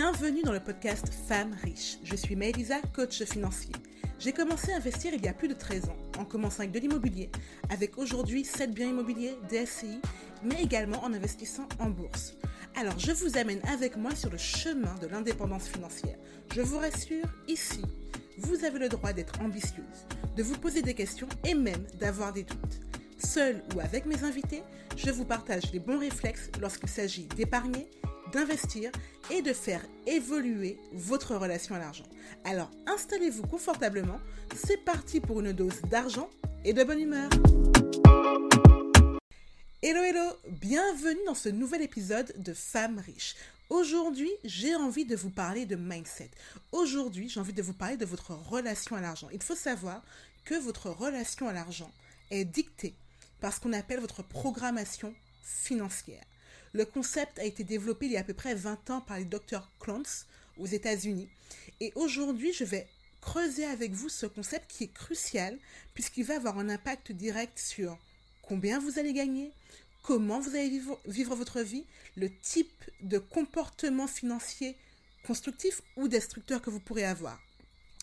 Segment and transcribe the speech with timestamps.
[0.00, 1.98] Bienvenue dans le podcast Femmes riches.
[2.04, 3.72] Je suis Maëlisa, coach financier.
[4.20, 6.78] J'ai commencé à investir il y a plus de 13 ans, en commençant avec de
[6.78, 7.28] l'immobilier,
[7.68, 10.00] avec aujourd'hui 7 biens immobiliers, DSCI,
[10.44, 12.34] mais également en investissant en bourse.
[12.76, 16.16] Alors je vous amène avec moi sur le chemin de l'indépendance financière.
[16.54, 17.82] Je vous rassure, ici,
[18.36, 20.06] vous avez le droit d'être ambitieuse,
[20.36, 22.80] de vous poser des questions et même d'avoir des doutes.
[23.18, 24.62] Seul ou avec mes invités,
[24.96, 27.88] je vous partage les bons réflexes lorsqu'il s'agit d'épargner,
[28.32, 28.90] d'investir
[29.30, 32.04] et de faire évoluer votre relation à l'argent.
[32.44, 34.20] Alors installez-vous confortablement,
[34.54, 36.30] c'est parti pour une dose d'argent
[36.64, 37.30] et de bonne humeur.
[39.82, 43.36] Hello hello, bienvenue dans ce nouvel épisode de Femmes riches.
[43.70, 46.30] Aujourd'hui, j'ai envie de vous parler de mindset.
[46.72, 49.28] Aujourd'hui, j'ai envie de vous parler de votre relation à l'argent.
[49.32, 50.02] Il faut savoir
[50.44, 51.90] que votre relation à l'argent
[52.30, 52.94] est dictée
[53.40, 56.24] par ce qu'on appelle votre programmation financière.
[56.72, 59.24] Le concept a été développé il y a à peu près 20 ans par le
[59.24, 60.26] docteur Clance
[60.58, 61.28] aux États-Unis.
[61.80, 62.86] Et aujourd'hui, je vais
[63.20, 65.58] creuser avec vous ce concept qui est crucial
[65.94, 67.98] puisqu'il va avoir un impact direct sur
[68.42, 69.52] combien vous allez gagner,
[70.02, 71.84] comment vous allez vivre, votre vie,
[72.16, 74.76] le type de comportement financier
[75.26, 77.38] constructif ou destructeur que vous pourrez avoir.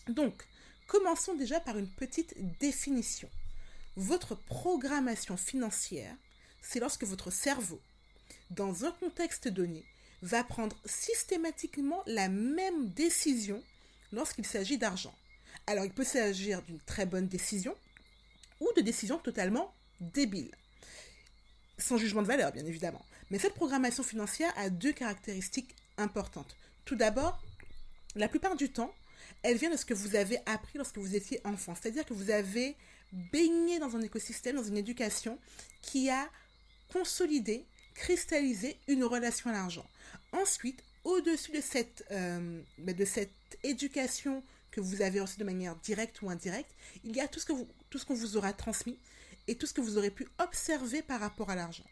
[0.08, 0.46] Donc,
[0.86, 3.28] commençons déjà par une petite définition.
[3.96, 6.14] Votre programmation financière,
[6.62, 7.80] c'est lorsque votre cerveau,
[8.50, 9.84] dans un contexte donné,
[10.22, 13.62] va prendre systématiquement la même décision
[14.12, 15.14] lorsqu'il s'agit d'argent.
[15.66, 17.74] Alors, il peut s'agir d'une très bonne décision
[18.60, 20.54] ou de décisions totalement débiles.
[21.78, 23.04] Sans jugement de valeur, bien évidemment.
[23.30, 26.56] Mais cette programmation financière a deux caractéristiques importantes.
[26.84, 27.42] Tout d'abord,
[28.14, 28.94] la plupart du temps,
[29.42, 31.74] elle vient de ce que vous avez appris lorsque vous étiez enfant.
[31.74, 32.76] C'est-à-dire que vous avez
[33.12, 35.38] baigné dans un écosystème, dans une éducation
[35.82, 36.28] qui a
[36.92, 37.66] consolidé,
[37.96, 39.88] cristallisé une relation à l'argent.
[40.32, 43.30] Ensuite, au-dessus de cette, euh, de cette
[43.62, 46.70] éducation que vous avez reçue de manière directe ou indirecte,
[47.04, 48.98] il y a tout ce, que vous, tout ce qu'on vous aura transmis
[49.48, 51.86] et tout ce que vous aurez pu observer par rapport à l'argent.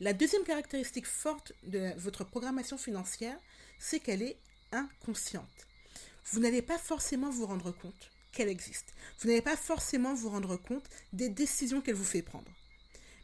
[0.00, 3.38] La deuxième caractéristique forte de votre programmation financière,
[3.78, 4.36] c'est qu'elle est
[4.72, 5.66] inconsciente.
[6.32, 8.92] Vous n'allez pas forcément vous rendre compte qu'elle existe.
[9.20, 12.50] Vous n'allez pas forcément vous rendre compte des décisions qu'elle vous fait prendre.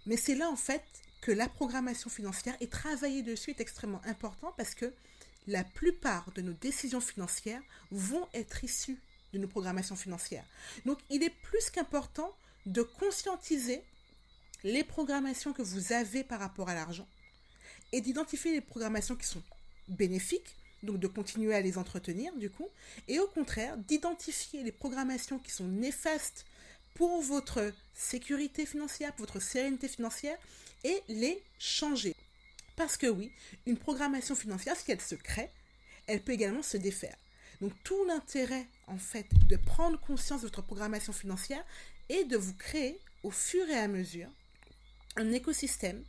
[0.06, 0.84] Mais c'est là en fait
[1.22, 4.92] que la programmation financière et travailler dessus est extrêmement important parce que
[5.46, 8.98] la plupart de nos décisions financières vont être issues
[9.32, 10.44] de nos programmations financières.
[10.84, 13.82] Donc il est plus qu'important de conscientiser
[14.64, 17.08] les programmations que vous avez par rapport à l'argent
[17.92, 19.42] et d'identifier les programmations qui sont
[19.88, 22.68] bénéfiques donc de continuer à les entretenir du coup,
[23.08, 26.44] et au contraire d'identifier les programmations qui sont néfastes
[26.94, 30.36] pour votre sécurité financière, pour votre sérénité financière,
[30.84, 32.14] et les changer.
[32.76, 33.32] Parce que oui,
[33.66, 35.50] une programmation financière, si elle se crée,
[36.06, 37.16] elle peut également se défaire.
[37.60, 41.64] Donc tout l'intérêt, en fait, de prendre conscience de votre programmation financière
[42.08, 44.28] est de vous créer au fur et à mesure
[45.16, 46.02] un écosystème,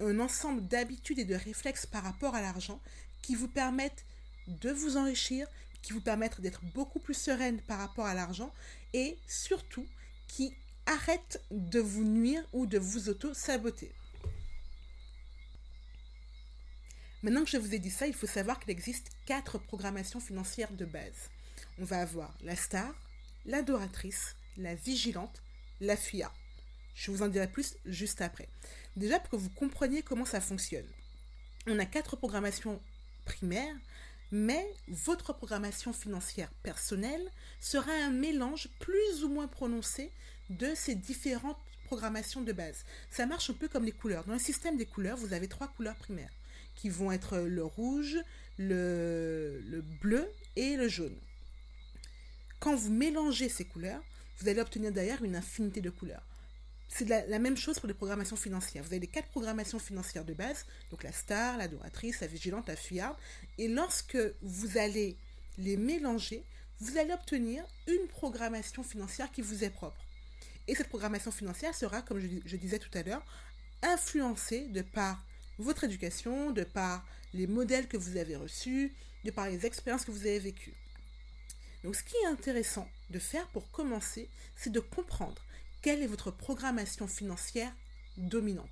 [0.00, 2.80] un ensemble d'habitudes et de réflexes par rapport à l'argent
[3.22, 4.04] qui vous permettent
[4.46, 5.46] de vous enrichir,
[5.82, 8.52] qui vous permettent d'être beaucoup plus sereine par rapport à l'argent
[8.92, 9.86] et surtout
[10.28, 10.54] qui
[10.86, 13.92] arrêtent de vous nuire ou de vous auto-saboter.
[17.22, 20.72] Maintenant que je vous ai dit ça, il faut savoir qu'il existe quatre programmations financières
[20.72, 21.30] de base.
[21.78, 22.92] On va avoir la star,
[23.46, 25.42] l'adoratrice, la vigilante,
[25.80, 26.32] la FIA.
[26.94, 28.48] Je vous en dirai plus juste après.
[28.96, 30.88] Déjà pour que vous compreniez comment ça fonctionne.
[31.68, 32.80] On a quatre programmations
[33.24, 33.76] primaires
[34.32, 40.10] mais votre programmation financière personnelle sera un mélange plus ou moins prononcé
[40.48, 42.84] de ces différentes programmations de base.
[43.10, 44.24] Ça marche un peu comme les couleurs.
[44.24, 46.32] Dans le système des couleurs, vous avez trois couleurs primaires
[46.74, 48.18] qui vont être le rouge,
[48.58, 51.16] le, bleu et le jaune.
[52.60, 54.02] Quand vous mélangez ces couleurs,
[54.38, 56.22] vous allez obtenir d'ailleurs une infinité de couleurs.
[56.88, 58.82] C'est la, même chose pour les programmations financières.
[58.82, 62.68] Vous avez les quatre programmations financières de base, donc la star, la doratrice, la vigilante,
[62.68, 63.16] la fuyarde.
[63.56, 65.16] Et lorsque vous allez
[65.56, 66.44] les mélanger,
[66.80, 70.04] vous allez obtenir une programmation financière qui vous est propre.
[70.68, 73.24] Et cette programmation financière sera, comme je, je disais tout à l'heure,
[73.82, 75.24] influencée de par
[75.58, 77.04] votre éducation, de par
[77.34, 78.92] les modèles que vous avez reçus,
[79.24, 80.74] de par les expériences que vous avez vécues.
[81.84, 85.42] Donc ce qui est intéressant de faire pour commencer, c'est de comprendre
[85.80, 87.72] quelle est votre programmation financière
[88.16, 88.68] dominante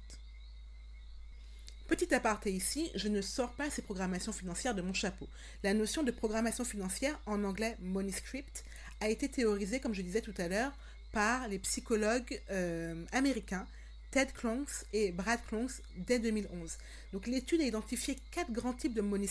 [1.88, 5.28] Petit aparté ici, je ne sors pas ces programmations financières de mon chapeau.
[5.64, 8.64] La notion de programmation financière, en anglais money script,
[9.00, 10.72] a été théorisée, comme je disais tout à l'heure,
[11.10, 13.66] par les psychologues euh, américains
[14.10, 16.78] Ted Clonks et Brad Clonks dès 2011.
[17.12, 19.28] Donc l'étude a identifié quatre grands types de money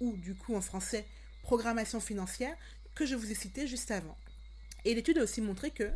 [0.00, 1.06] ou du coup en français
[1.42, 2.56] programmation financière,
[2.96, 4.16] que je vous ai cité juste avant.
[4.84, 5.88] Et l'étude a aussi montré que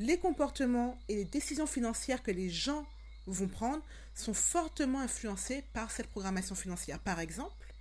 [0.00, 2.84] les comportements et les décisions financières que les gens
[3.26, 3.84] vont prendre
[4.14, 6.98] sont fortement influencés par cette programmation financière.
[6.98, 7.72] Par exemple,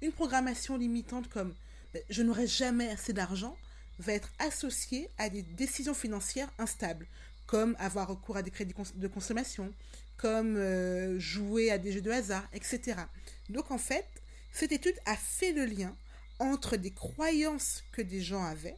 [0.00, 1.54] une programmation limitante comme
[1.92, 3.56] ben, je n'aurai jamais assez d'argent
[3.98, 7.06] va être associée à des décisions financières instables,
[7.46, 9.72] comme avoir recours à des crédits de consommation,
[10.16, 13.00] comme euh, jouer à des jeux de hasard, etc.
[13.48, 14.06] Donc en fait,
[14.52, 15.96] cette étude a fait le lien
[16.38, 18.76] entre des croyances que des gens avaient,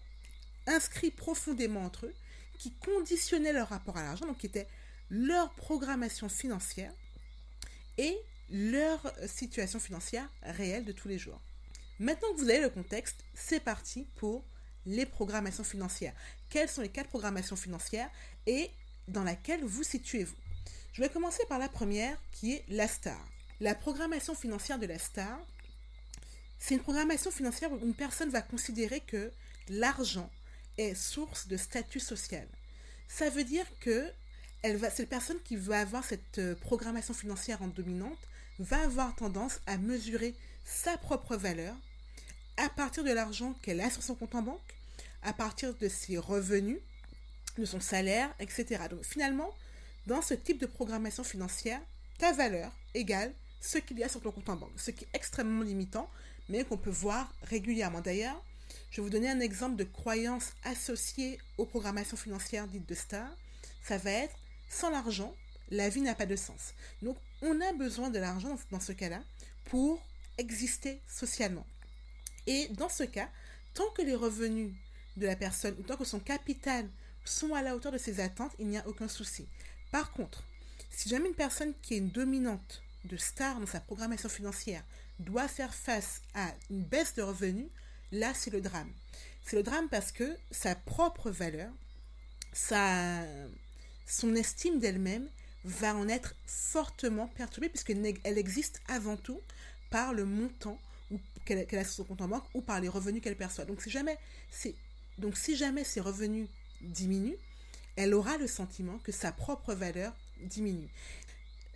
[0.66, 2.14] inscrits profondément entre eux,
[2.58, 4.68] qui conditionnaient leur rapport à l'argent, donc qui était
[5.10, 6.92] leur programmation financière
[7.98, 8.16] et
[8.50, 11.40] leur situation financière réelle de tous les jours.
[11.98, 14.44] Maintenant que vous avez le contexte, c'est parti pour
[14.84, 16.14] les programmations financières.
[16.48, 18.10] Quelles sont les quatre programmations financières
[18.46, 18.70] et
[19.08, 20.34] dans laquelle vous situez-vous
[20.92, 23.20] Je vais commencer par la première qui est la star.
[23.60, 25.38] La programmation financière de la star,
[26.58, 29.30] c'est une programmation financière où une personne va considérer que
[29.68, 30.30] l'argent
[30.78, 32.46] est source de statut social.
[33.08, 34.10] Ça veut dire que
[34.90, 38.18] cette personne qui va avoir cette euh, programmation financière en dominante
[38.58, 40.34] va avoir tendance à mesurer
[40.64, 41.74] sa propre valeur
[42.56, 44.74] à partir de l'argent qu'elle a sur son compte en banque,
[45.22, 46.80] à partir de ses revenus,
[47.60, 48.84] de son salaire, etc.
[48.90, 49.50] Donc finalement,
[50.06, 51.80] dans ce type de programmation financière,
[52.18, 55.08] ta valeur égale ce qu'il y a sur ton compte en banque, ce qui est
[55.14, 56.08] extrêmement limitant,
[56.48, 58.00] mais qu'on peut voir régulièrement.
[58.00, 58.40] D'ailleurs,
[58.90, 63.28] je vais vous donner un exemple de croyance associée aux programmations financières dites de star.
[63.82, 64.34] Ça va être
[64.68, 65.34] sans l'argent,
[65.70, 66.74] la vie n'a pas de sens.
[67.02, 69.22] Donc, on a besoin de l'argent dans ce cas-là
[69.66, 70.00] pour
[70.38, 71.66] exister socialement.
[72.46, 73.28] Et dans ce cas,
[73.74, 74.72] tant que les revenus
[75.16, 76.88] de la personne, ou tant que son capital
[77.28, 79.46] sont à la hauteur de ses attentes, il n'y a aucun souci.
[79.90, 80.42] Par contre,
[80.90, 84.82] si jamais une personne qui est une dominante de star dans sa programmation financière
[85.18, 87.68] doit faire face à une baisse de revenus,
[88.12, 88.90] là c'est le drame.
[89.44, 91.70] C'est le drame parce que sa propre valeur,
[92.52, 95.28] son estime d'elle-même
[95.64, 99.40] va en être fortement perturbée puisqu'elle existe avant tout
[99.90, 100.78] par le montant
[101.44, 103.64] qu'elle a sur son compte en banque ou par les revenus qu'elle perçoit.
[103.64, 104.18] Donc si jamais,
[105.18, 106.48] donc si jamais ses revenus
[106.80, 107.38] diminuent,
[107.96, 110.88] elle aura le sentiment que sa propre valeur diminue.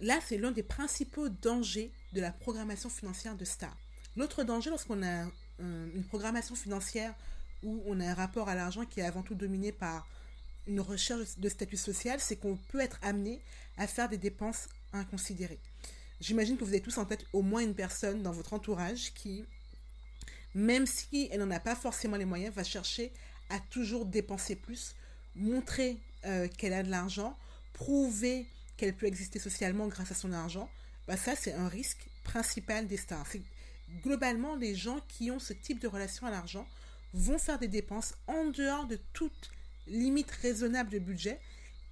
[0.00, 3.76] Là, c'est l'un des principaux dangers de la programmation financière de Star.
[4.16, 5.26] L'autre danger lorsqu'on a
[5.58, 7.14] une programmation financière
[7.62, 10.08] où on a un rapport à l'argent qui est avant tout dominé par
[10.66, 13.40] une recherche de statut social, c'est qu'on peut être amené
[13.76, 15.58] à faire des dépenses inconsidérées.
[16.20, 19.44] J'imagine que vous avez tous en tête au moins une personne dans votre entourage qui,
[20.54, 23.12] même si elle n'en a pas forcément les moyens, va chercher
[23.50, 24.94] à toujours dépenser plus,
[25.34, 27.36] montrer euh, qu'elle a de l'argent,
[27.72, 30.70] prouver qu'elle peut exister socialement grâce à son argent.
[31.06, 33.26] Bah ça, c'est un risque principal des stars.
[34.02, 36.66] Globalement, les gens qui ont ce type de relation à l'argent
[37.12, 39.50] vont faire des dépenses en dehors de toute
[39.86, 41.40] limite raisonnable de budget,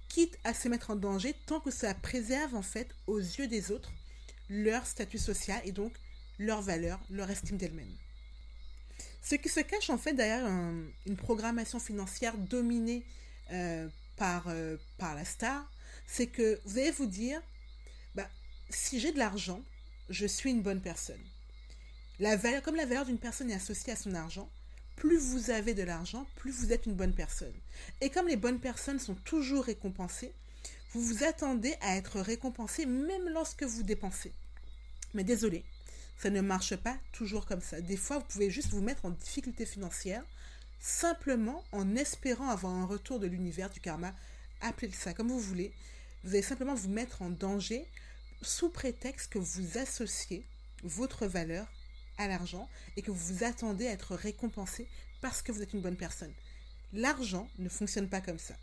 [0.07, 3.71] quitte à se mettre en danger tant que ça préserve en fait aux yeux des
[3.71, 3.91] autres
[4.49, 5.93] leur statut social et donc
[6.39, 7.93] leur valeur, leur estime d'elle-même.
[9.21, 13.03] Ce qui se cache en fait derrière une programmation financière dominée
[13.51, 15.69] euh, par, euh, par la star,
[16.07, 17.41] c'est que vous allez vous dire,
[18.15, 18.29] bah,
[18.69, 19.61] si j'ai de l'argent,
[20.09, 21.21] je suis une bonne personne.
[22.63, 24.49] Comme la valeur d'une personne est associée à son argent,
[24.97, 27.53] plus vous avez de l'argent, plus vous êtes une bonne personne.
[28.01, 30.33] Et comme les bonnes personnes sont toujours récompensées,
[30.91, 34.33] vous vous attendez à être récompensé même lorsque vous dépensez.
[35.13, 35.63] Mais désolé,
[36.19, 37.79] ça ne marche pas toujours comme ça.
[37.79, 40.23] Des fois, vous pouvez juste vous mettre en difficulté financière
[40.81, 44.13] simplement en espérant avoir un retour de l'univers, du karma,
[44.61, 45.73] appelez ça comme vous voulez.
[46.23, 47.85] Vous allez simplement vous mettre en danger
[48.41, 50.45] sous prétexte que vous associez
[50.83, 51.67] votre valeur
[52.17, 54.87] à l'argent et que vous attendez à être récompensé
[55.21, 56.33] parce que vous êtes une bonne personne.
[56.91, 58.55] L'argent ne fonctionne pas comme ça.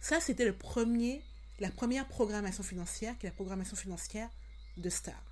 [0.00, 1.22] Ça, c'était le premier,
[1.60, 4.28] la première programmation financière, qui est la programmation financière
[4.76, 5.31] de Star.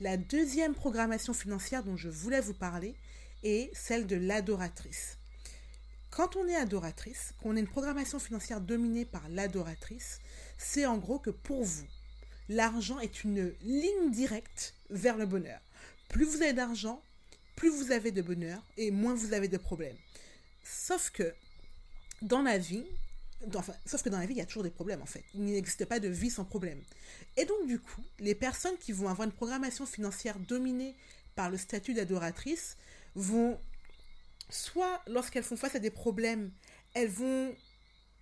[0.00, 2.94] La deuxième programmation financière dont je voulais vous parler
[3.42, 5.18] est celle de l'adoratrice.
[6.10, 10.20] Quand on est adoratrice, qu'on a une programmation financière dominée par l'adoratrice,
[10.56, 11.86] c'est en gros que pour vous,
[12.48, 15.60] l'argent est une ligne directe vers le bonheur.
[16.08, 17.02] Plus vous avez d'argent,
[17.56, 19.96] plus vous avez de bonheur et moins vous avez de problèmes.
[20.62, 21.34] Sauf que
[22.22, 22.86] dans la vie,
[23.86, 25.24] sauf que dans la vie, il y a toujours des problèmes en fait.
[25.34, 26.82] Il n'existe pas de vie sans problème.
[27.36, 30.96] Et donc du coup, les personnes qui vont avoir une programmation financière dominée
[31.34, 32.76] par le statut d'adoratrice
[33.14, 33.60] vont,
[34.50, 36.50] soit lorsqu'elles font face à des problèmes,
[36.94, 37.54] elles vont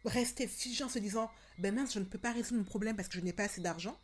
[0.04, 3.08] rester figé en se disant, ben mince, je ne peux pas résoudre mon problème parce
[3.08, 3.98] que je n'ai pas assez d'argent.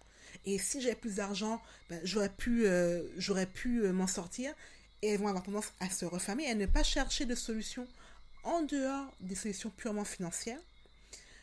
[0.46, 3.02] Et si j'avais plus d'argent, ben, j'aurais pu, euh,
[3.52, 4.52] pu euh, m'en sortir.
[5.02, 7.86] Et elles vont avoir tendance à se refermer à ne pas chercher de solutions
[8.44, 10.60] en dehors des solutions purement financières.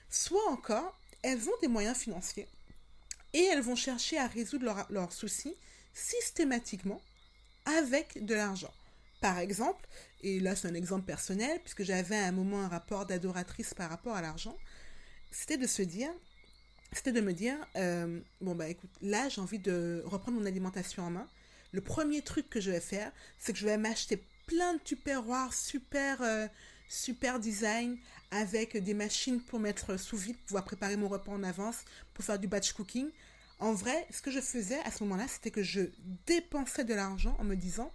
[0.09, 2.47] Soit encore, elles ont des moyens financiers
[3.33, 5.55] et elles vont chercher à résoudre leurs soucis
[5.93, 7.01] systématiquement
[7.65, 8.73] avec de l'argent.
[9.21, 9.87] Par exemple,
[10.21, 13.89] et là c'est un exemple personnel, puisque j'avais à un moment un rapport d'adoratrice par
[13.89, 14.57] rapport à l'argent,
[15.29, 16.09] c'était de se dire,
[16.93, 21.03] c'était de me dire, euh, bon bah écoute, là j'ai envie de reprendre mon alimentation
[21.03, 21.27] en main.
[21.71, 25.53] Le premier truc que je vais faire, c'est que je vais m'acheter plein de tupperwares
[25.53, 26.47] super, euh,
[26.89, 27.97] super design
[28.31, 32.39] avec des machines pour mettre sous vide, pouvoir préparer mon repas en avance, pour faire
[32.39, 33.09] du batch cooking.
[33.59, 35.81] En vrai, ce que je faisais à ce moment-là, c'était que je
[36.25, 37.91] dépensais de l'argent en me disant,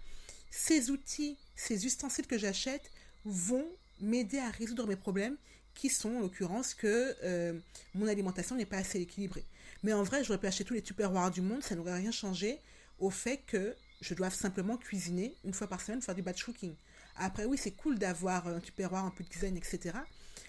[0.50, 2.90] ces outils, ces ustensiles que j'achète
[3.24, 3.66] vont
[4.00, 5.36] m'aider à résoudre mes problèmes
[5.74, 7.58] qui sont en l'occurrence que euh,
[7.94, 9.44] mon alimentation n'est pas assez équilibrée.
[9.82, 12.60] Mais en vrai, j'aurais pu acheter tous les tupperwares du monde, ça n'aurait rien changé
[13.00, 16.74] au fait que je dois simplement cuisiner une fois par semaine, faire du batch cooking.
[17.16, 19.96] Après, oui, c'est cool d'avoir un tupperware, un peu de design, etc.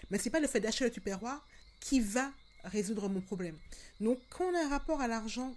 [0.10, 1.46] Mais c'est pas le fait d'acheter le tupperware
[1.80, 2.32] qui va
[2.64, 3.58] résoudre mon problème.
[4.00, 5.56] Donc, quand on a un rapport à l'argent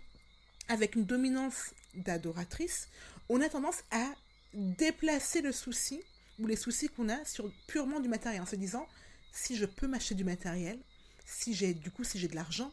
[0.68, 2.88] avec une dominance d'adoratrice,
[3.28, 4.06] on a tendance à
[4.54, 6.02] déplacer le souci
[6.38, 8.86] ou les soucis qu'on a sur purement du matériel en se disant
[9.32, 10.78] si je peux m'acheter du matériel,
[11.26, 12.72] si j'ai du coup si j'ai de l'argent,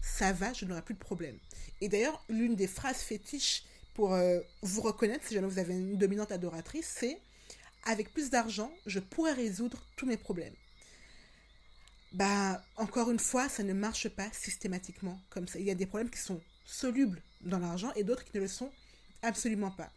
[0.00, 1.38] ça va, je n'aurai plus de problème.
[1.80, 5.96] Et d'ailleurs, l'une des phrases fétiches pour euh, vous reconnaître si jamais vous avez une
[5.96, 7.20] dominante adoratrice, c'est
[7.84, 10.54] avec plus d'argent, je pourrais résoudre tous mes problèmes.
[12.12, 15.58] Bah, encore une fois, ça ne marche pas systématiquement comme ça.
[15.58, 18.48] Il y a des problèmes qui sont solubles dans l'argent et d'autres qui ne le
[18.48, 18.70] sont
[19.22, 19.90] absolument pas.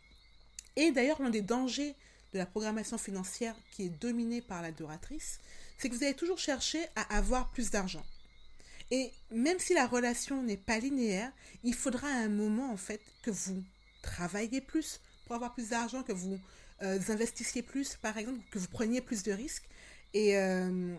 [0.75, 1.95] Et d'ailleurs, l'un des dangers
[2.33, 5.39] de la programmation financière qui est dominée par l'adoratrice,
[5.77, 8.05] c'est que vous allez toujours chercher à avoir plus d'argent.
[8.91, 11.31] Et même si la relation n'est pas linéaire,
[11.63, 13.63] il faudra à un moment, en fait, que vous
[14.01, 16.39] travailliez plus pour avoir plus d'argent, que vous
[16.83, 19.67] euh, investissiez plus, par exemple, que vous preniez plus de risques.
[20.13, 20.95] Et, euh,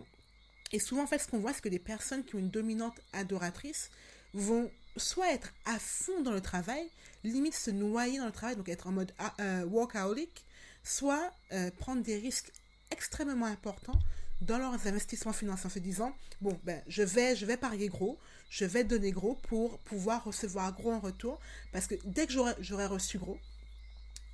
[0.71, 2.99] et souvent, en fait, ce qu'on voit, c'est que des personnes qui ont une dominante
[3.13, 3.89] adoratrice
[4.33, 6.89] vont soit être à fond dans le travail,
[7.23, 10.45] limite se noyer dans le travail, donc être en mode ah, euh, workaholic,
[10.83, 12.51] soit euh, prendre des risques
[12.91, 13.99] extrêmement importants
[14.41, 18.19] dans leurs investissements financiers en se disant bon ben je vais je vais parier gros
[18.49, 21.39] je vais donner gros pour pouvoir recevoir gros en retour
[21.71, 23.39] parce que dès que j'aurai reçu gros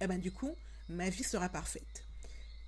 [0.02, 0.56] eh ben du coup
[0.90, 2.06] ma vie sera parfaite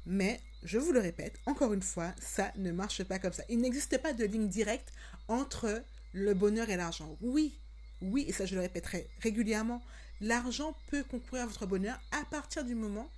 [0.05, 3.59] mais je vous le répète encore une fois ça ne marche pas comme ça il
[3.59, 4.91] n'existe pas de ligne directe
[5.27, 7.59] entre le bonheur et l'argent oui
[8.01, 9.81] oui, et ça je le répéterai régulièrement,
[10.21, 13.09] l'argent peut concourir à votre bonheur à partir du moment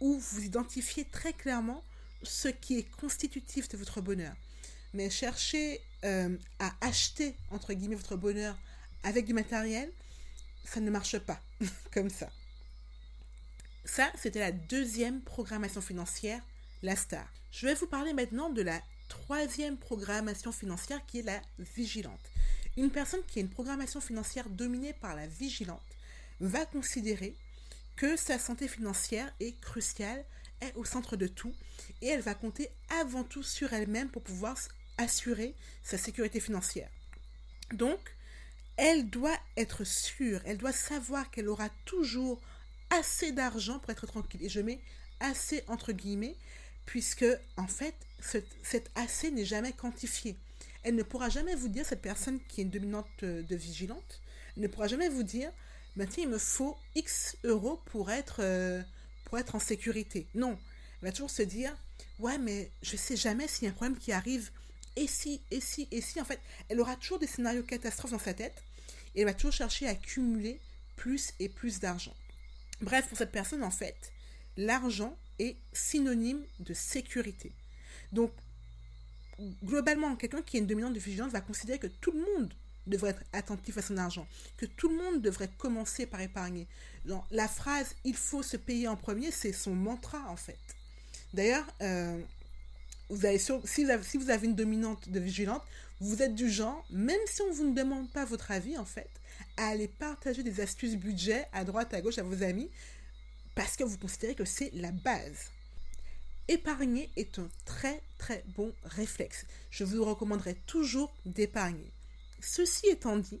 [0.00, 1.82] où vous identifiez très clairement
[2.22, 4.34] ce qui est constitutif de votre bonheur.
[4.92, 8.56] Mais chercher euh, à acheter, entre guillemets, votre bonheur
[9.04, 9.90] avec du matériel,
[10.64, 11.40] ça ne marche pas
[11.92, 12.30] comme ça.
[13.96, 16.42] Ça, c'était la deuxième programmation financière,
[16.82, 17.26] la star.
[17.50, 21.40] Je vais vous parler maintenant de la troisième programmation financière qui est la
[21.74, 22.20] vigilante.
[22.76, 25.80] Une personne qui a une programmation financière dominée par la vigilante
[26.40, 27.38] va considérer
[27.96, 30.26] que sa santé financière est cruciale,
[30.60, 31.54] est au centre de tout,
[32.02, 32.68] et elle va compter
[33.00, 34.58] avant tout sur elle-même pour pouvoir
[34.98, 36.90] assurer sa sécurité financière.
[37.72, 38.14] Donc,
[38.76, 42.42] elle doit être sûre, elle doit savoir qu'elle aura toujours
[42.90, 44.42] assez d'argent pour être tranquille.
[44.44, 44.80] Et je mets
[45.20, 46.36] assez entre guillemets,
[46.84, 47.26] puisque
[47.56, 50.36] en fait, cet assez n'est jamais quantifié
[50.86, 54.20] elle ne pourra jamais vous dire, cette personne qui est une dominante euh, de vigilante,
[54.56, 55.50] ne pourra jamais vous dire,
[55.96, 58.82] ben, il me faut X euros pour être, euh,
[59.32, 60.28] en sécurité.
[60.36, 60.56] Non,
[61.02, 61.76] elle va toujours se dire,
[62.20, 64.52] ouais, mais je sais jamais s'il y a un problème qui arrive,
[64.94, 66.20] et si, et si, et si.
[66.20, 66.38] En fait,
[66.68, 68.62] elle aura toujours des scénarios catastrophes dans sa tête,
[69.16, 70.60] et elle va toujours chercher à accumuler
[70.94, 72.14] plus et plus d'argent.
[72.80, 74.12] Bref, pour cette personne, en fait,
[74.56, 77.52] l'argent est synonyme de sécurité.
[78.12, 78.32] Donc,
[79.64, 82.52] globalement, quelqu'un qui est une dominante de vigilance va considérer que tout le monde
[82.86, 86.68] devrait être attentif à son argent, que tout le monde devrait commencer par épargner.
[87.30, 90.58] la phrase il faut se payer en premier, c'est son mantra en fait.
[91.34, 92.18] D'ailleurs, euh,
[93.08, 93.20] vous
[93.64, 95.62] si, vous avez, si vous avez une dominante de vigilante,
[96.00, 99.10] vous êtes du genre, même si on vous ne demande pas votre avis en fait,
[99.56, 102.70] à aller partager des astuces budget à droite, à gauche à vos amis,
[103.54, 105.50] parce que vous considérez que c'est la base.
[106.48, 109.46] Épargner est un très très bon réflexe.
[109.70, 111.90] Je vous recommanderais toujours d'épargner.
[112.40, 113.40] Ceci étant dit,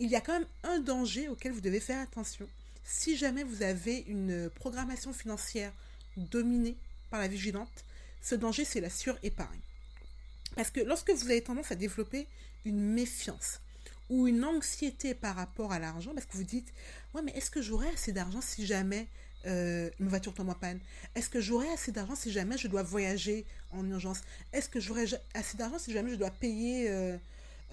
[0.00, 2.48] il y a quand même un danger auquel vous devez faire attention.
[2.82, 5.72] Si jamais vous avez une programmation financière
[6.16, 6.76] dominée
[7.10, 7.84] par la vigilante,
[8.22, 9.60] ce danger c'est la surépargne.
[10.56, 12.26] Parce que lorsque vous avez tendance à développer
[12.64, 13.60] une méfiance
[14.10, 16.72] ou une anxiété par rapport à l'argent, parce que vous dites,
[17.14, 19.06] ouais, mais est-ce que j'aurai assez d'argent si jamais
[19.46, 20.80] euh, une voiture tombe en panne?
[21.14, 24.20] Est-ce que j'aurai assez d'argent si jamais je dois voyager en urgence?
[24.52, 27.16] Est-ce que j'aurai assez d'argent si jamais je dois payer, euh,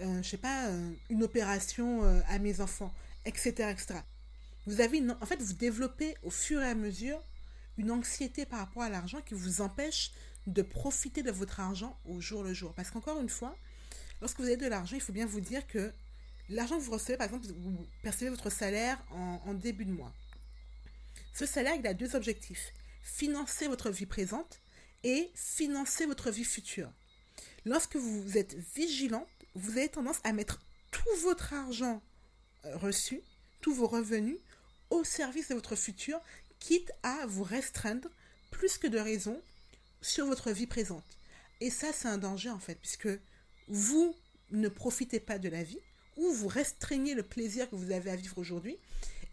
[0.01, 0.69] euh, je sais pas,
[1.09, 2.93] une opération à mes enfants,
[3.25, 3.95] etc., etc.
[4.67, 7.19] Vous avez en fait, vous développez au fur et à mesure
[7.77, 10.11] une anxiété par rapport à l'argent qui vous empêche
[10.45, 12.73] de profiter de votre argent au jour le jour.
[12.73, 13.55] Parce qu'encore une fois,
[14.21, 15.91] lorsque vous avez de l'argent, il faut bien vous dire que
[16.49, 20.13] l'argent que vous recevez, par exemple, vous percevez votre salaire en, début de mois.
[21.33, 22.73] Ce salaire, il a deux objectifs.
[23.03, 24.61] Financer votre vie présente
[25.03, 26.91] et financer votre vie future.
[27.65, 30.59] Lorsque vous êtes vigilant, vous avez tendance à mettre
[30.91, 32.01] tout votre argent
[32.65, 33.21] euh, reçu,
[33.61, 34.37] tous vos revenus,
[34.89, 36.19] au service de votre futur,
[36.59, 38.09] quitte à vous restreindre
[38.51, 39.41] plus que de raison
[40.01, 41.17] sur votre vie présente.
[41.59, 43.09] Et ça, c'est un danger en fait, puisque
[43.67, 44.15] vous
[44.51, 45.79] ne profitez pas de la vie,
[46.17, 48.77] ou vous restreignez le plaisir que vous avez à vivre aujourd'hui.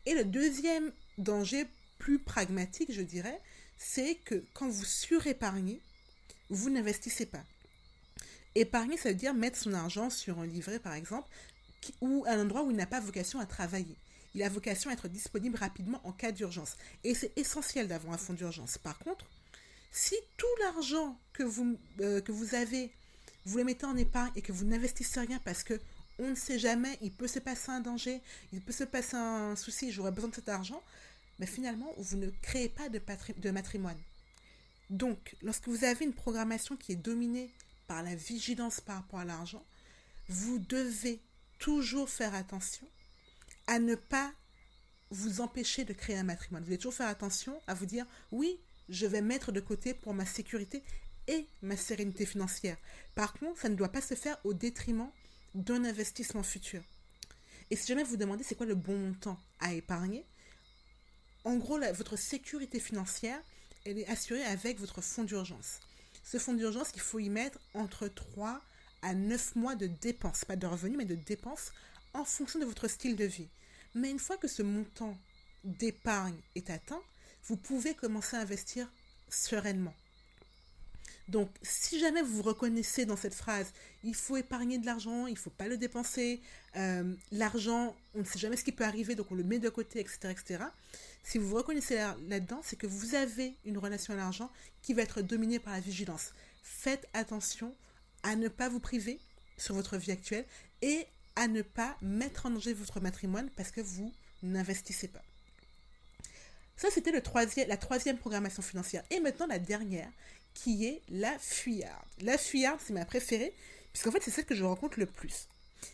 [0.07, 1.67] Et le deuxième danger
[1.99, 3.41] plus pragmatique, je dirais,
[3.79, 5.81] c'est que quand vous surépargnez,
[6.51, 7.43] vous n'investissez pas.
[8.55, 11.29] Épargner, ça veut dire mettre son argent sur un livret, par exemple,
[12.01, 13.97] ou un endroit où il n'a pas vocation à travailler.
[14.35, 16.77] Il a vocation à être disponible rapidement en cas d'urgence.
[17.03, 18.79] Et c'est essentiel d'avoir un fonds d'urgence.
[18.79, 19.27] Par contre,
[19.93, 21.45] si tout l'argent que
[22.01, 22.91] euh, que vous avez,
[23.45, 25.81] vous le mettez en épargne et que vous n'investissez rien parce que
[26.19, 28.21] on ne sait jamais, il peut se passer un danger,
[28.53, 30.83] il peut se passer un souci, j'aurais besoin de cet argent,
[31.39, 33.01] mais finalement, vous ne créez pas de,
[33.39, 33.99] de matrimoine.
[34.91, 37.51] Donc, lorsque vous avez une programmation qui est dominée
[37.87, 39.65] par la vigilance par rapport à l'argent,
[40.29, 41.21] vous devez
[41.59, 42.87] toujours faire attention
[43.67, 44.33] à ne pas
[45.11, 46.63] vous empêcher de créer un matrimoine.
[46.63, 50.15] Vous devez toujours faire attention à vous dire, oui, je vais mettre de côté pour
[50.15, 50.83] ma sécurité
[51.29, 52.77] et ma sérénité financière.
[53.15, 55.11] Par contre, ça ne doit pas se faire au détriment
[55.55, 56.83] d'un investissement futur.
[57.71, 60.25] Et si jamais vous demandez c'est quoi le bon montant à épargner,
[61.45, 63.41] en gros, votre sécurité financière,
[63.85, 65.81] elle est assurée avec votre fonds d'urgence.
[66.23, 68.63] Ce fonds d'urgence, il faut y mettre entre 3
[69.03, 71.73] à 9 mois de dépenses, pas de revenus, mais de dépenses
[72.15, 73.49] en fonction de votre style de vie.
[73.95, 75.19] Mais une fois que ce montant
[75.65, 77.03] d'épargne est atteint,
[77.45, 78.91] vous pouvez commencer à investir
[79.29, 79.95] sereinement.
[81.29, 85.33] Donc, si jamais vous vous reconnaissez dans cette phrase, il faut épargner de l'argent, il
[85.33, 86.43] ne faut pas le dépenser,
[86.77, 89.71] euh, l'argent, on ne sait jamais ce qui peut arriver, donc on le met de
[89.71, 90.19] côté, etc.
[90.31, 90.65] etc.
[91.23, 91.97] Si vous vous reconnaissez
[92.29, 94.51] là-dedans, c'est que vous avez une relation à l'argent
[94.83, 96.35] qui va être dominée par la vigilance.
[96.63, 97.75] Faites attention
[98.23, 99.19] à ne pas vous priver
[99.57, 100.45] sur votre vie actuelle
[100.83, 101.07] et
[101.37, 105.23] à ne pas mettre en danger votre matrimoine parce que vous n'investissez pas.
[106.77, 109.05] Ça, c'était la troisième programmation financière.
[109.11, 110.11] Et maintenant, la dernière,
[110.55, 112.07] qui est la fuyarde.
[112.21, 113.53] La fuyarde, c'est ma préférée,
[113.93, 115.49] puisqu'en fait, c'est celle que je rencontre le plus.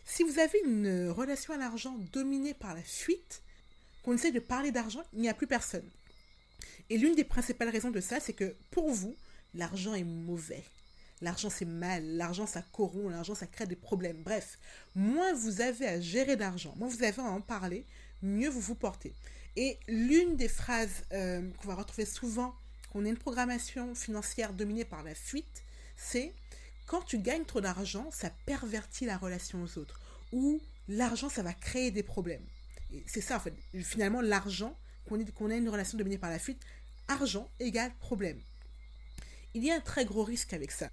[0.04, 3.42] Si vous avez une relation à l'argent dominée par la fuite,
[4.02, 5.88] qu'on essaie de parler d'argent, il n'y a plus personne.
[6.88, 9.14] Et l'une des principales raisons de ça, c'est que pour vous,
[9.54, 10.64] l'argent est mauvais.
[11.20, 12.04] L'argent, c'est mal.
[12.16, 13.10] L'argent, ça corrompt.
[13.10, 14.22] L'argent, ça crée des problèmes.
[14.22, 14.58] Bref,
[14.94, 17.84] moins vous avez à gérer d'argent, moins vous avez à en parler,
[18.22, 19.12] mieux vous vous portez.
[19.56, 22.54] Et l'une des phrases euh, qu'on va retrouver souvent
[22.90, 25.62] qu'on a une programmation financière dominée par la fuite,
[25.96, 26.34] c'est
[26.86, 30.00] quand tu gagnes trop d'argent, ça pervertit la relation aux autres.
[30.32, 32.44] Ou l'argent, ça va créer des problèmes.
[33.06, 33.54] C'est ça, en fait.
[33.84, 34.76] Finalement, l'argent,
[35.08, 36.60] qu'on ait, une relation dominée par la fuite,
[37.06, 38.40] argent égale problème.
[39.54, 40.90] Il y a un très gros risque avec ça.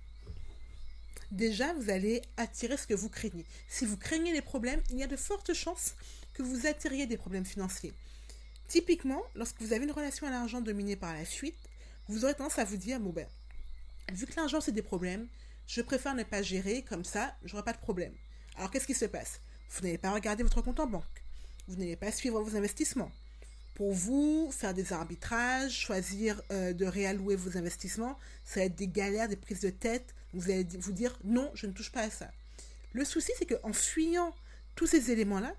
[1.32, 3.46] Déjà, vous allez attirer ce que vous craignez.
[3.68, 5.96] Si vous craignez les problèmes, il y a de fortes chances
[6.34, 7.94] que vous attiriez des problèmes financiers.
[8.68, 11.58] Typiquement, lorsque vous avez une relation à l'argent dominée par la fuite,
[12.10, 13.28] vous aurez tendance à vous dire, bon ben,
[14.12, 15.28] vu que l'argent c'est des problèmes,
[15.68, 18.14] je préfère ne pas gérer, comme ça, j'aurai pas de problème.
[18.56, 19.42] Alors qu'est-ce qui se passe?
[19.70, 21.04] Vous n'allez pas regarder votre compte en banque.
[21.68, 23.12] Vous n'allez pas suivre vos investissements.
[23.76, 28.88] Pour vous, faire des arbitrages, choisir euh, de réallouer vos investissements, ça va être des
[28.88, 30.16] galères, des prises de tête.
[30.34, 32.32] Vous allez vous dire non, je ne touche pas à ça.
[32.94, 34.34] Le souci, c'est qu'en fuyant
[34.76, 35.54] tous ces éléments-là,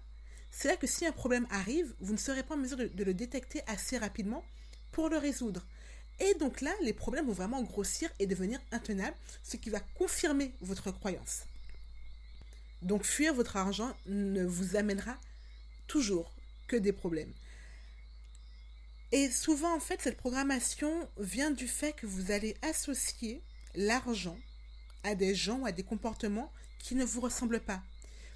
[0.50, 3.14] c'est là que si un problème arrive, vous ne serez pas en mesure de le
[3.14, 4.42] détecter assez rapidement
[4.90, 5.64] pour le résoudre.
[6.20, 10.52] Et donc là, les problèmes vont vraiment grossir et devenir intenables, ce qui va confirmer
[10.60, 11.44] votre croyance.
[12.82, 15.16] Donc fuir votre argent ne vous amènera
[15.86, 16.32] toujours
[16.66, 17.32] que des problèmes.
[19.10, 23.42] Et souvent, en fait, cette programmation vient du fait que vous allez associer
[23.74, 24.38] l'argent
[25.02, 27.82] à des gens ou à des comportements qui ne vous ressemblent pas.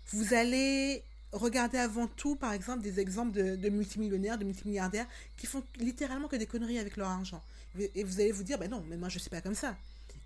[0.07, 5.47] Vous allez regarder avant tout, par exemple, des exemples de, de multimillionnaires, de multimilliardaires qui
[5.47, 7.43] font littéralement que des conneries avec leur argent.
[7.79, 9.77] Et vous allez vous dire, ben non, mais moi je ne suis pas comme ça.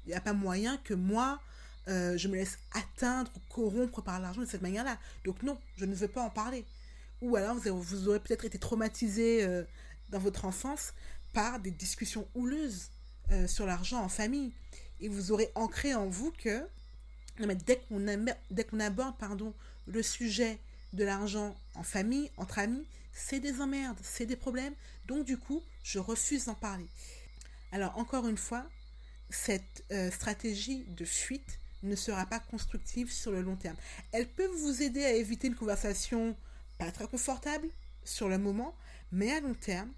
[0.04, 1.40] Il n'y a pas moyen que moi,
[1.88, 4.98] euh, je me laisse atteindre ou corrompre par l'argent de cette manière-là.
[5.24, 6.64] Donc non, je ne veux pas en parler.
[7.22, 9.64] Ou alors vous, aurez peut-être été traumatisé euh,
[10.10, 10.92] dans votre enfance
[11.32, 12.90] par des discussions houleuses
[13.30, 14.52] euh, sur l'argent en famille.
[15.00, 16.62] Et vous aurez ancré en vous que
[17.66, 17.76] dès
[18.64, 19.54] qu'on aborde pardon,
[19.86, 20.58] le sujet
[20.92, 24.74] de l'argent en famille, entre amis, c'est des emmerdes, c'est des problèmes.
[25.06, 26.86] Donc du coup, je refuse d'en parler.
[27.72, 28.64] Alors encore une fois,
[29.30, 33.76] cette stratégie de fuite ne sera pas constructive sur le long terme.
[34.12, 36.36] Elle peut vous aider à éviter une conversation
[36.78, 37.68] pas très confortable
[38.04, 38.74] sur le moment,
[39.12, 39.90] mais à long terme,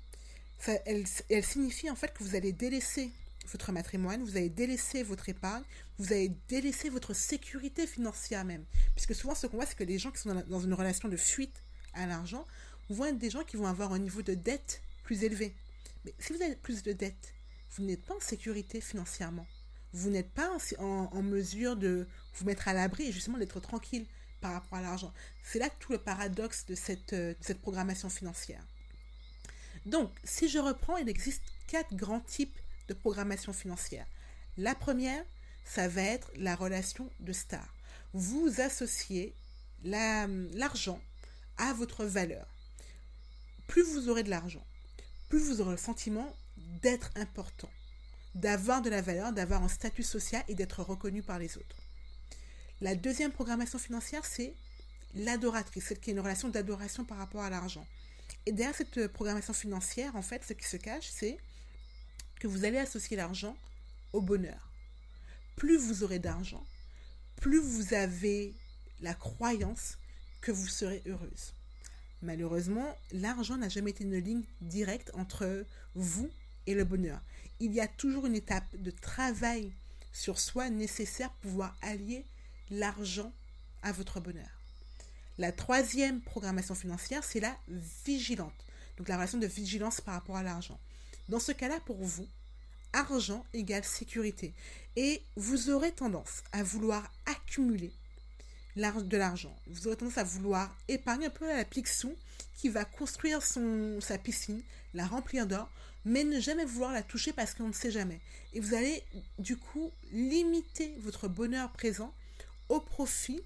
[0.87, 3.11] elle, signifie en fait que vous allez délaisser
[3.47, 5.63] votre matrimoine, vous allez délaisser votre épargne,
[5.99, 8.65] vous allez délaisser votre sécurité financière même.
[8.95, 11.17] Puisque souvent, ce qu'on voit, c'est que les gens qui sont dans une relation de
[11.17, 11.63] fuite
[11.95, 12.47] à l'argent
[12.91, 15.55] vont être des gens qui vont avoir un niveau de dette plus élevé.
[16.05, 17.35] Mais si vous avez plus de dette,
[17.73, 19.47] vous n'êtes pas en sécurité financièrement
[19.93, 24.07] vous n'êtes pas en, mesure de vous mettre à l'abri et justement d'être tranquille
[24.41, 25.13] par rapport à l'argent.
[25.43, 28.65] C'est là tout le paradoxe de cette, euh, cette programmation financière.
[29.87, 34.07] Donc, si je reprends, il existe quatre grands types de programmation financière.
[34.57, 35.25] La première,
[35.65, 37.75] ça va être la relation de star.
[38.13, 39.35] Vous associez
[39.83, 41.01] l'argent
[41.57, 42.47] à votre valeur.
[43.67, 44.65] Plus vous aurez de l'argent,
[45.29, 46.35] plus vous aurez le sentiment
[46.83, 47.71] d'être important
[48.39, 51.77] d'avoir de la valeur, d'avoir un statut social et d'être reconnu par les autres.
[52.81, 54.55] La deuxième programmation financière, c'est
[55.15, 57.87] l'adoratrice, celle qui est une relation d'adoration par rapport à l'argent.
[58.47, 61.39] Et derrière cette programmation financière, en fait, ce qui se cache, c'est
[62.39, 63.57] que vous allez associer l'argent
[64.13, 64.71] au bonheur.
[65.57, 66.65] Plus vous aurez d'argent,
[67.41, 68.55] plus vous avez
[69.01, 69.99] la croyance
[70.41, 71.55] que vous serez heureuse.
[72.23, 76.31] Malheureusement, l'argent n'a jamais été une ligne directe entre vous
[76.67, 77.21] et le bonheur
[77.61, 79.73] il y a toujours une étape de travail
[80.13, 82.25] sur soi nécessaire pour pouvoir allier
[82.71, 83.33] l'argent
[83.83, 84.49] à votre bonheur.
[85.39, 87.57] La troisième programmation financière, c'est la
[88.05, 88.67] vigilante.
[88.97, 90.79] Donc la relation de vigilance par rapport à l'argent.
[91.29, 92.27] Dans ce cas-là, pour vous,
[92.93, 94.55] argent égale sécurité.
[94.97, 97.93] Et vous aurez tendance à vouloir accumuler
[98.79, 99.55] de l'argent.
[99.67, 102.15] Vous aurez tendance à vouloir épargner un peu la Picsou
[102.57, 104.63] qui va construire son, sa piscine,
[104.95, 105.69] la remplir d'or,
[106.05, 108.21] mais ne jamais vouloir la toucher parce qu'on ne sait jamais.
[108.55, 109.03] Et vous allez
[109.39, 112.15] du coup limiter votre bonheur présent
[112.69, 113.43] au profit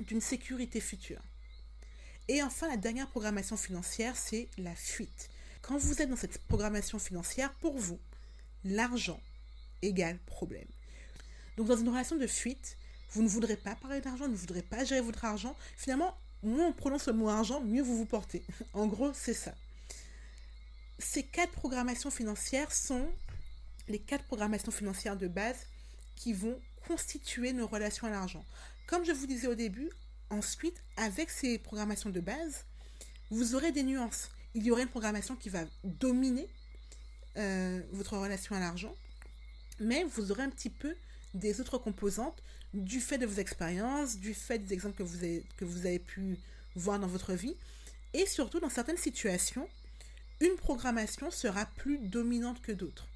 [0.00, 1.22] d'une sécurité future.
[2.28, 5.30] Et enfin, la dernière programmation financière, c'est la fuite.
[5.62, 7.98] Quand vous êtes dans cette programmation financière, pour vous,
[8.64, 9.20] l'argent
[9.82, 10.68] égale problème.
[11.56, 12.76] Donc dans une relation de fuite,
[13.12, 15.56] vous ne voudrez pas parler d'argent, vous ne voudrez pas gérer votre argent.
[15.76, 18.42] Finalement, moins on prononce le mot argent, mieux vous vous portez.
[18.74, 19.54] en gros, c'est ça
[21.00, 23.08] ces quatre programmations financières sont
[23.88, 25.66] les quatre programmations financières de base
[26.14, 28.44] qui vont constituer nos relations à l'argent.
[28.86, 29.90] Comme je vous disais au début,
[30.28, 32.64] ensuite, avec ces programmations de base,
[33.30, 34.30] vous aurez des nuances.
[34.54, 36.48] Il y aura une programmation qui va dominer
[37.36, 38.94] euh, votre relation à l'argent,
[39.78, 40.94] mais vous aurez un petit peu
[41.34, 42.42] des autres composantes
[42.74, 46.38] du fait de vos expériences, du fait des exemples que vous avez, pu
[46.76, 47.56] voir dans votre vie,
[48.12, 49.68] et surtout dans certaines situations,
[50.40, 53.06] une programmation sera plus dominante que d'autres.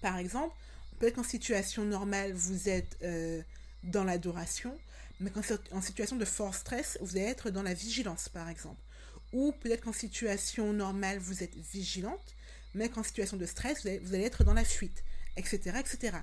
[0.00, 0.54] Par exemple,
[0.98, 3.42] peut-être qu'en situation normale, vous êtes euh,
[3.82, 4.78] dans l'adoration,
[5.20, 5.32] mais
[5.72, 8.80] en situation de fort stress, vous allez être dans la vigilance, par exemple.
[9.32, 12.36] Ou peut-être qu'en situation normale, vous êtes vigilante,
[12.74, 15.02] mais qu'en situation de stress, vous allez, vous allez, être dans la fuite,
[15.36, 16.18] etc., etc.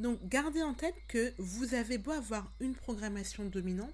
[0.00, 3.92] Donc, gardez en tête que vous avez beau avoir une programmation dominante,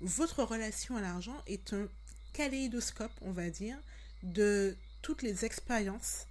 [0.00, 1.88] votre relation à l'argent est un
[2.32, 3.76] kaléidoscope, on va dire,
[4.22, 6.26] de toutes les expériences,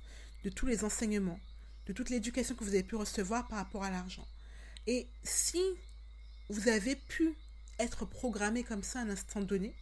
[0.46, 1.42] de tous les enseignements,
[1.88, 4.26] de toute l'éducation que vous avez pu recevoir par rapport à l'argent.
[4.88, 5.62] Et si
[6.48, 7.36] vous avez pu
[7.80, 9.76] être programmé comme ça à un instant donné,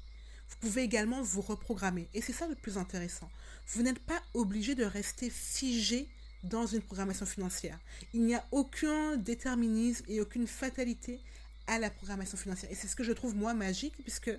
[0.49, 2.09] vous pouvez également vous reprogrammer.
[2.15, 3.29] Et c'est ça le plus intéressant.
[3.67, 6.09] Vous n'êtes pas obligé de rester figé
[6.43, 7.79] dans une programmation financière.
[8.13, 11.19] Il n'y a aucun déterminisme et aucune fatalité
[11.67, 12.71] à la programmation financière.
[12.71, 14.31] Et c'est ce que je trouve moi magique, puisque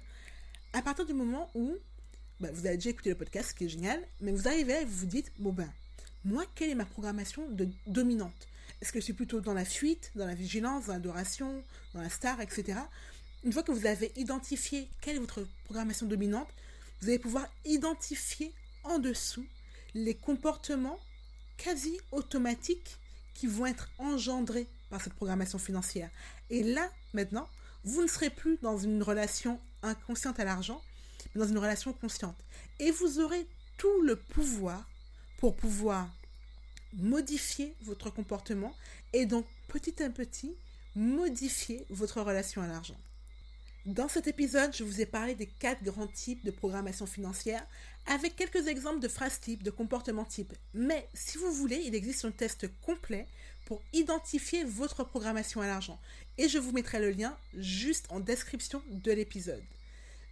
[0.72, 1.76] à partir du moment où
[2.40, 4.84] bah, vous avez déjà écouté le podcast, ce qui est génial, mais vous arrivez et
[4.84, 5.70] vous vous dites, bon ben,
[6.24, 7.48] moi, quelle est ma programmation
[7.86, 8.48] dominante?
[8.80, 11.62] Est-ce que je suis plutôt dans la fuite, dans la vigilance, dans l'adoration,
[11.94, 12.78] dans la star, etc.
[13.44, 16.48] Une fois que vous avez identifié quelle est votre programmation dominante,
[17.00, 18.52] vous allez pouvoir identifier
[18.84, 19.46] en dessous
[19.94, 20.98] les comportements
[21.62, 22.98] quasi automatiques
[23.34, 26.10] qui vont être engendrés par cette programmation financière.
[26.48, 27.48] Et là, maintenant,
[27.84, 30.82] vous ne serez plus dans une relation inconsciente à l'argent,
[31.34, 32.36] dans une relation consciente.
[32.78, 33.46] Et vous aurez
[33.78, 34.86] tout le pouvoir
[35.38, 36.08] pour pouvoir
[36.94, 38.74] modifier votre comportement
[39.12, 40.54] et donc petit à petit
[40.96, 42.96] modifier votre relation à l'argent.
[43.86, 47.66] Dans cet épisode, je vous ai parlé des quatre grands types de programmation financière
[48.06, 50.52] avec quelques exemples de phrases types, de comportements types.
[50.74, 53.26] Mais si vous voulez, il existe un test complet
[53.64, 55.98] pour identifier votre programmation à l'argent.
[56.36, 59.62] Et je vous mettrai le lien juste en description de l'épisode.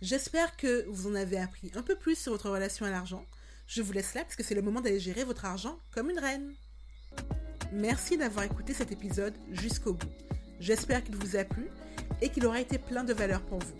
[0.02, 3.24] J'espère que vous en avez appris un peu plus sur votre relation à l'argent.
[3.66, 6.18] Je vous laisse là parce que c'est le moment d'aller gérer votre argent comme une
[6.18, 6.52] reine.
[7.72, 10.12] Merci d'avoir écouté cet épisode jusqu'au bout.
[10.60, 11.68] J'espère qu'il vous a plu
[12.20, 13.74] et qu'il aura été plein de valeur pour vous.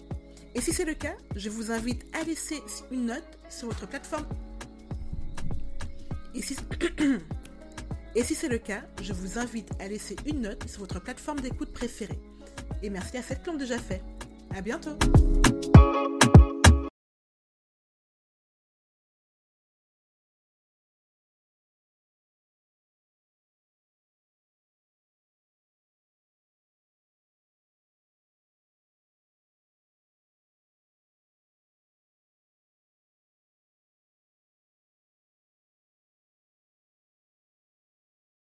[0.55, 4.27] Et si c'est le cas, je vous invite à laisser une note sur votre plateforme.
[6.35, 6.55] Et si,
[8.35, 12.19] c'est le cas, je vous invite à laisser une note sur votre plateforme d'écoute préférée.
[12.83, 14.03] Et merci à cette plante déjà fait.
[14.55, 14.97] À bientôt!